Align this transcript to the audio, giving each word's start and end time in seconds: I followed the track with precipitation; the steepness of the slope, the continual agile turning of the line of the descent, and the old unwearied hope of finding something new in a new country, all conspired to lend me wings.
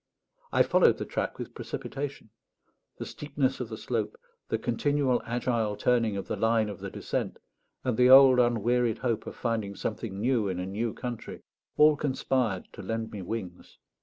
I 0.51 0.63
followed 0.63 0.97
the 0.97 1.05
track 1.05 1.37
with 1.37 1.53
precipitation; 1.53 2.31
the 2.97 3.05
steepness 3.05 3.59
of 3.59 3.69
the 3.69 3.77
slope, 3.77 4.17
the 4.49 4.57
continual 4.57 5.21
agile 5.27 5.75
turning 5.75 6.17
of 6.17 6.27
the 6.27 6.35
line 6.35 6.69
of 6.69 6.79
the 6.79 6.89
descent, 6.89 7.37
and 7.83 7.95
the 7.95 8.09
old 8.09 8.39
unwearied 8.39 8.97
hope 8.97 9.27
of 9.27 9.35
finding 9.35 9.75
something 9.75 10.19
new 10.19 10.47
in 10.47 10.57
a 10.57 10.65
new 10.65 10.95
country, 10.95 11.43
all 11.77 11.95
conspired 11.95 12.67
to 12.73 12.81
lend 12.81 13.11
me 13.11 13.21
wings. 13.21 13.77